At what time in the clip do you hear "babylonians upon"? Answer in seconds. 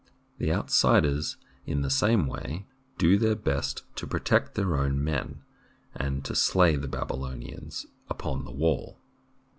6.87-8.43